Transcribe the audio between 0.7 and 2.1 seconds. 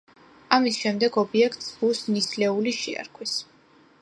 შემდეგ, ობიექტს ბუს